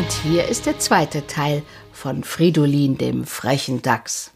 [0.00, 4.30] Und hier ist der zweite Teil von Fridolin, dem frechen Dachs.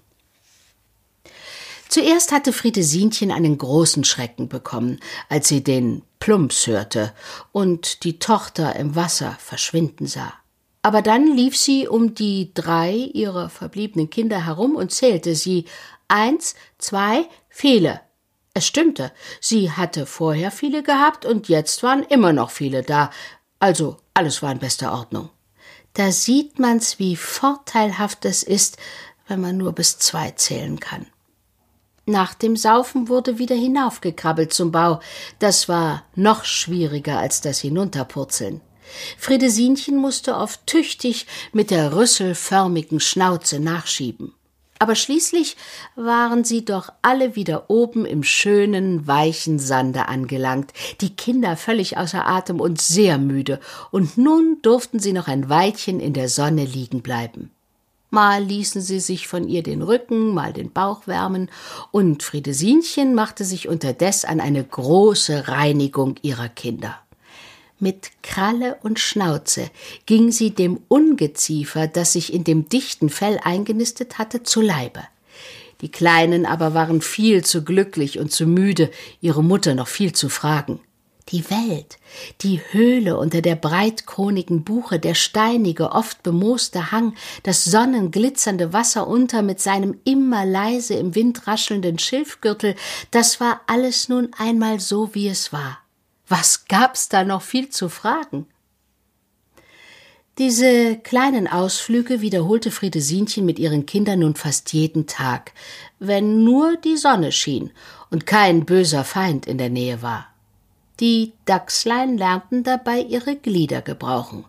[1.88, 5.00] Zuerst hatte Friedesinchen einen großen Schrecken bekommen,
[5.30, 7.14] als sie den Plumps hörte
[7.50, 10.34] und die Tochter im Wasser verschwinden sah.
[10.82, 15.64] Aber dann lief sie um die drei ihrer verbliebenen Kinder herum und zählte sie.
[16.08, 18.02] Eins, zwei, viele.
[18.52, 23.10] Es stimmte, sie hatte vorher viele gehabt und jetzt waren immer noch viele da,
[23.60, 25.30] also alles war in bester Ordnung.
[25.94, 28.76] Da sieht man's, wie vorteilhaft es ist,
[29.28, 31.06] wenn man nur bis zwei zählen kann.
[32.06, 35.00] Nach dem Saufen wurde wieder hinaufgekrabbelt zum Bau.
[35.38, 38.60] Das war noch schwieriger als das Hinunterpurzeln.
[39.16, 44.34] Friedesinchen musste oft tüchtig mit der rüsselförmigen Schnauze nachschieben.
[44.78, 45.56] Aber schließlich
[45.94, 52.26] waren sie doch alle wieder oben im schönen, weichen Sande angelangt, die Kinder völlig außer
[52.26, 57.02] Atem und sehr müde, und nun durften sie noch ein Weilchen in der Sonne liegen
[57.02, 57.50] bleiben.
[58.10, 61.50] Mal ließen sie sich von ihr den Rücken, mal den Bauch wärmen,
[61.90, 66.96] und Friedesinchen machte sich unterdes an eine große Reinigung ihrer Kinder.
[67.84, 69.70] Mit Kralle und Schnauze
[70.06, 75.02] ging sie dem Ungeziefer, das sich in dem dichten Fell eingenistet hatte, zu Leibe.
[75.82, 80.30] Die Kleinen aber waren viel zu glücklich und zu müde, ihre Mutter noch viel zu
[80.30, 80.80] fragen.
[81.28, 81.98] Die Welt,
[82.40, 89.42] die Höhle unter der breitkronigen Buche, der steinige, oft bemooste Hang, das sonnenglitzernde Wasser unter
[89.42, 92.76] mit seinem immer leise im Wind raschelnden Schilfgürtel,
[93.10, 95.83] das war alles nun einmal so, wie es war.
[96.28, 98.46] Was gab's da noch viel zu fragen?
[100.38, 105.52] Diese kleinen Ausflüge wiederholte Friedesinchen mit ihren Kindern nun fast jeden Tag,
[106.00, 107.70] wenn nur die Sonne schien
[108.10, 110.26] und kein böser Feind in der Nähe war.
[110.98, 114.44] Die Dachslein lernten dabei ihre Glieder gebrauchen.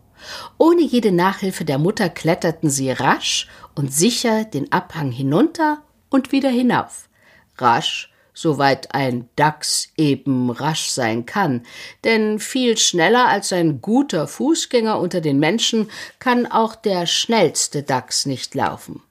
[0.57, 6.49] Ohne jede Nachhilfe der Mutter kletterten sie rasch und sicher den Abhang hinunter und wieder
[6.49, 7.09] hinauf.
[7.57, 11.63] Rasch soweit ein Dachs eben rasch sein kann,
[12.03, 18.27] denn viel schneller als ein guter Fußgänger unter den Menschen kann auch der schnellste Dachs
[18.27, 19.01] nicht laufen.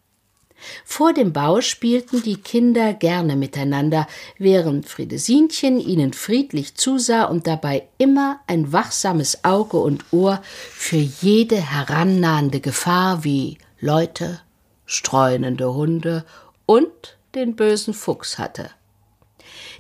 [0.85, 4.07] Vor dem Bau spielten die Kinder gerne miteinander,
[4.39, 11.57] während Friedesinchen ihnen friedlich zusah und dabei immer ein wachsames Auge und Ohr für jede
[11.57, 14.41] herannahende Gefahr wie Leute,
[14.87, 16.25] streunende Hunde
[16.67, 18.71] und den bösen Fuchs hatte.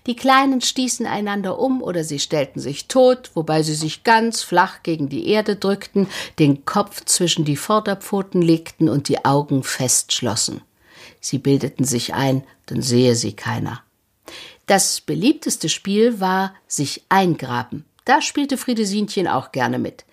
[0.06, 4.82] Die Kleinen stießen einander um oder sie stellten sich tot, wobei sie sich ganz flach
[4.82, 10.60] gegen die Erde drückten, den Kopf zwischen die Vorderpfoten legten und die Augen festschlossen.
[11.20, 13.82] Sie bildeten sich ein, dann sehe sie keiner.
[14.66, 17.84] Das beliebteste Spiel war sich eingraben.
[18.04, 20.04] Da spielte Friedesinchen auch gerne mit.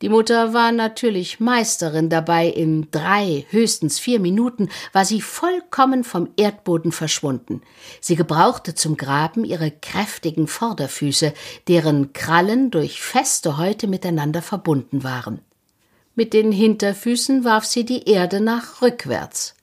[0.00, 6.28] Die Mutter war natürlich Meisterin dabei, in drei, höchstens vier Minuten war sie vollkommen vom
[6.36, 7.62] Erdboden verschwunden.
[8.00, 11.34] Sie gebrauchte zum Graben ihre kräftigen Vorderfüße,
[11.66, 15.40] deren Krallen durch feste Häute miteinander verbunden waren.
[16.14, 19.56] Mit den Hinterfüßen warf sie die Erde nach rückwärts.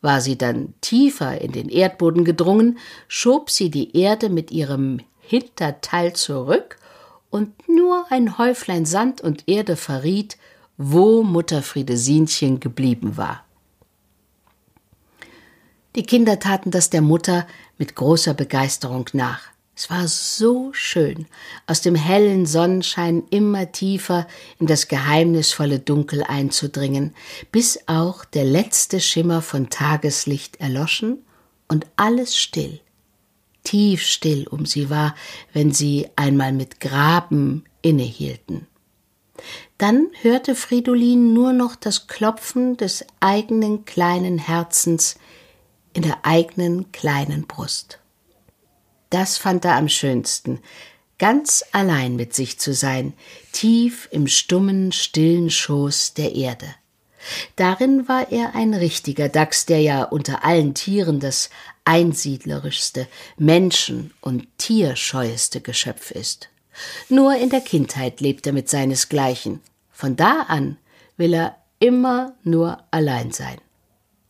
[0.00, 6.14] War sie dann tiefer in den Erdboden gedrungen, schob sie die Erde mit ihrem Hinterteil
[6.14, 6.79] zurück
[7.30, 10.36] und nur ein Häuflein Sand und Erde verriet,
[10.76, 13.44] wo Mutter Friedesinchen geblieben war.
[15.96, 17.46] Die Kinder taten das der Mutter
[17.78, 19.40] mit großer Begeisterung nach.
[19.74, 21.26] Es war so schön,
[21.66, 24.26] aus dem hellen Sonnenschein immer tiefer
[24.58, 27.14] in das geheimnisvolle Dunkel einzudringen,
[27.50, 31.24] bis auch der letzte Schimmer von Tageslicht erloschen
[31.66, 32.80] und alles still
[33.64, 35.14] tief still um sie war,
[35.52, 38.66] wenn sie einmal mit Graben innehielten.
[39.78, 45.16] Dann hörte Fridolin nur noch das Klopfen des eigenen kleinen Herzens
[45.92, 47.98] in der eigenen kleinen Brust.
[49.08, 50.60] Das fand er am schönsten,
[51.18, 53.14] ganz allein mit sich zu sein,
[53.52, 56.66] tief im stummen, stillen Schoß der Erde.
[57.56, 61.50] Darin war er ein richtiger Dachs, der ja unter allen Tieren das
[61.84, 63.06] einsiedlerischste,
[63.36, 66.48] menschen- und tierscheueste Geschöpf ist.
[67.08, 69.60] Nur in der Kindheit lebt er mit seinesgleichen.
[69.92, 70.76] Von da an
[71.16, 73.58] will er immer nur allein sein.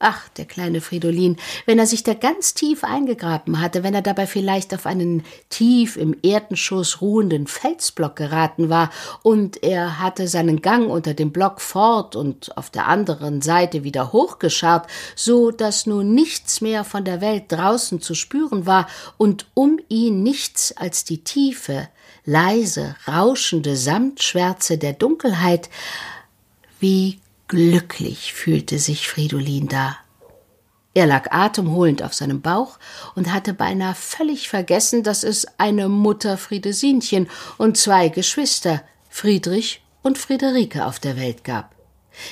[0.03, 1.37] Ach, der kleine Fridolin,
[1.67, 5.99] wenn er sich da ganz tief eingegraben hatte, wenn er dabei vielleicht auf einen tief
[5.99, 8.89] im Erdenschoß ruhenden Felsblock geraten war,
[9.23, 14.11] und er hatte seinen Gang unter dem Block fort und auf der anderen Seite wieder
[14.11, 18.89] hochgescharrt, so dass nun nichts mehr von der Welt draußen zu spüren war
[19.19, 21.91] und um ihn nichts als die tiefe,
[22.25, 25.69] leise, rauschende Samtschwärze der Dunkelheit,
[26.83, 27.21] Wie
[27.51, 29.97] glücklich fühlte sich Fridolin da.
[30.95, 32.79] Er lag atemholend auf seinem Bauch
[33.17, 40.17] und hatte beinahe völlig vergessen, dass es eine Mutter Friedesinchen und zwei Geschwister, Friedrich und
[40.17, 41.75] Friederike, auf der Welt gab.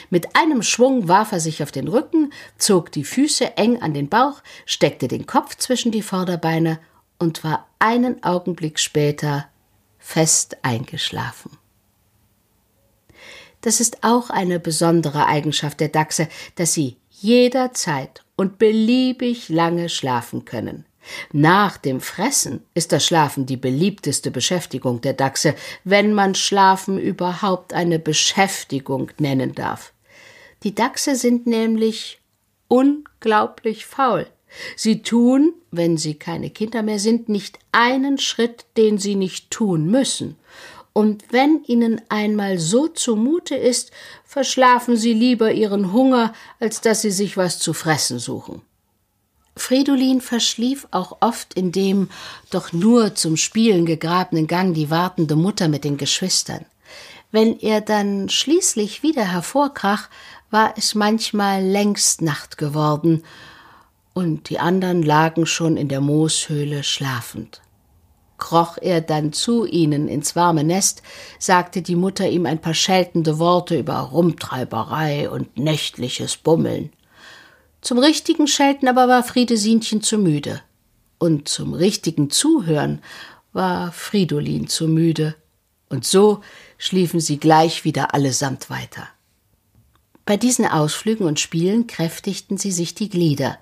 [0.08, 4.08] Mit einem Schwung warf er sich auf den Rücken, zog die Füße eng an den
[4.08, 6.78] Bauch, steckte den Kopf zwischen die Vorderbeine
[7.18, 9.48] und war einen Augenblick später
[9.98, 11.57] fest eingeschlafen.
[13.68, 20.46] Das ist auch eine besondere Eigenschaft der Dachse, dass sie jederzeit und beliebig lange schlafen
[20.46, 20.86] können.
[21.32, 25.54] Nach dem Fressen ist das Schlafen die beliebteste Beschäftigung der Dachse,
[25.84, 29.92] wenn man Schlafen überhaupt eine Beschäftigung nennen darf.
[30.62, 32.20] Die Dachse sind nämlich
[32.68, 34.26] unglaublich faul.
[34.76, 39.90] Sie tun, wenn sie keine Kinder mehr sind, nicht einen Schritt, den sie nicht tun
[39.90, 40.38] müssen.
[40.98, 43.92] Und wenn ihnen einmal so zumute ist,
[44.24, 48.62] verschlafen sie lieber ihren Hunger, als dass sie sich was zu fressen suchen.
[49.54, 52.08] Fridolin verschlief auch oft in dem
[52.50, 56.64] doch nur zum Spielen gegrabenen Gang die wartende Mutter mit den Geschwistern.
[57.30, 60.08] Wenn er dann schließlich wieder hervorkrach,
[60.50, 63.22] war es manchmal längst Nacht geworden,
[64.14, 67.60] und die anderen lagen schon in der Mooshöhle schlafend.
[68.38, 71.02] Kroch er dann zu ihnen ins warme Nest,
[71.38, 76.90] sagte die Mutter ihm ein paar scheltende Worte über Rumtreiberei und nächtliches Bummeln.
[77.80, 80.62] Zum richtigen Schelten aber war Friedesinchen zu müde.
[81.18, 83.02] Und zum richtigen Zuhören
[83.52, 85.34] war Fridolin zu müde.
[85.88, 86.42] Und so
[86.76, 89.08] schliefen sie gleich wieder allesamt weiter.
[90.28, 93.56] Bei diesen Ausflügen und Spielen kräftigten sie sich die Glieder.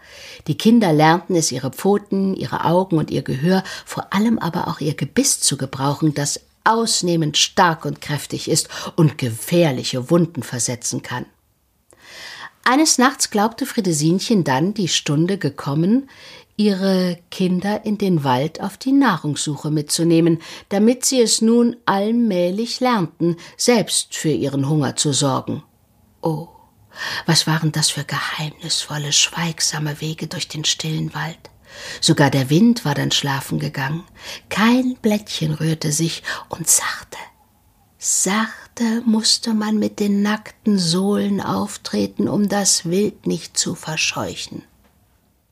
[0.49, 4.81] Die Kinder lernten es, ihre Pfoten, ihre Augen und ihr Gehör, vor allem aber auch
[4.81, 11.27] ihr Gebiss zu gebrauchen, das ausnehmend stark und kräftig ist und gefährliche Wunden versetzen kann.
[12.65, 16.11] Eines Nachts glaubte Friedesinchen dann die Stunde gekommen,
[16.57, 23.37] ihre Kinder in den Wald auf die Nahrungssuche mitzunehmen, damit sie es nun allmählich lernten,
[23.57, 25.63] selbst für ihren Hunger zu sorgen.
[26.23, 26.49] Oh,
[27.27, 31.39] was waren das für geheimnisvolle, schweigsame Wege durch den stillen Wald?
[32.01, 34.05] Sogar der Wind war dann schlafen gegangen.
[34.49, 37.19] Kein Blättchen rührte sich und sachte,
[37.99, 44.63] sachte musste man mit den nackten Sohlen auftreten, um das Wild nicht zu verscheuchen.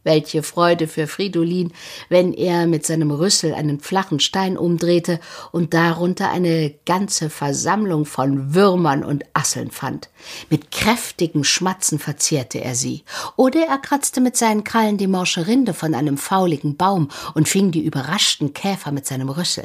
[0.05, 1.73] Welche Freude für Fridolin,
[2.09, 5.19] wenn er mit seinem Rüssel einen flachen Stein umdrehte
[5.51, 10.11] und darunter eine ganze Versammlung von Würmern und Asseln fand.
[10.51, 13.03] Mit kräftigem Schmatzen verzehrte er sie.
[13.37, 17.71] Oder er kratzte mit seinen Krallen die morsche Rinde von einem fauligen Baum und fing
[17.71, 19.65] die überraschten Käfer mit seinem Rüssel.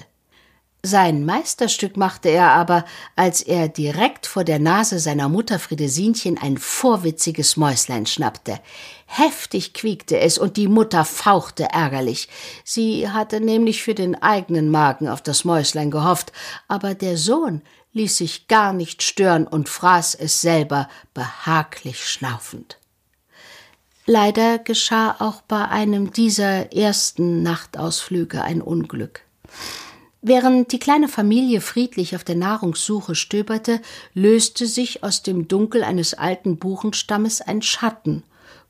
[0.81, 2.85] Sein Meisterstück machte er aber,
[3.17, 8.61] als er direkt vor der Nase seiner Mutter Friedesinchen ein vorwitziges Mäuslein schnappte.
[9.05, 12.29] Heftig quiekte es und die Mutter fauchte ärgerlich.
[12.63, 16.31] Sie hatte nämlich für den eigenen Magen auf das Mäuslein gehofft,
[16.69, 17.61] aber der Sohn
[17.91, 22.77] ließ sich gar nicht stören und fraß es selber behaglich schnaufend.
[24.05, 29.21] Leider geschah auch bei einem dieser ersten Nachtausflüge ein Unglück.
[30.21, 33.81] Während die kleine Familie friedlich auf der Nahrungssuche stöberte,
[34.13, 38.23] löste sich aus dem Dunkel eines alten Buchenstammes ein Schatten.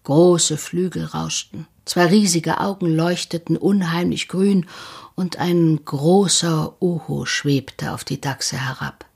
[0.03, 4.67] Große Flügel rauschten, zwei riesige Augen leuchteten unheimlich grün
[5.15, 9.08] und ein großer Uhu schwebte auf die Dachse herab.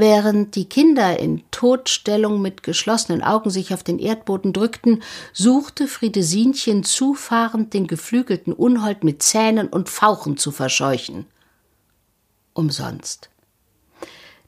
[0.00, 5.02] Während die Kinder in Todstellung mit geschlossenen Augen sich auf den Erdboden drückten,
[5.34, 11.26] suchte Friedesinchen zufahrend den geflügelten Unhold mit Zähnen und Fauchen zu verscheuchen.
[12.54, 13.28] Umsonst.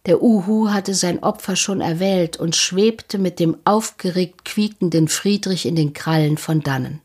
[0.06, 5.76] Der Uhu hatte sein Opfer schon erwählt und schwebte mit dem aufgeregt quiekenden Friedrich in
[5.76, 7.02] den Krallen von dannen.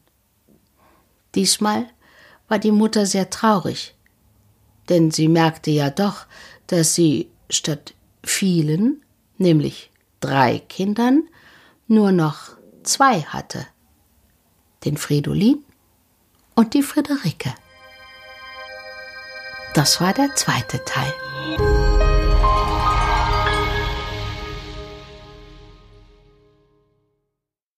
[1.36, 1.86] Diesmal
[2.48, 3.94] war die Mutter sehr traurig,
[4.88, 6.28] denn sie merkte ja doch,
[6.68, 7.94] dass sie statt
[8.28, 9.04] vielen,
[9.38, 11.28] nämlich drei Kindern,
[11.88, 13.66] nur noch zwei hatte.
[14.86, 15.64] Den Fridolin
[16.56, 17.54] und die Friederike.
[19.74, 21.14] Das war der zweite Teil.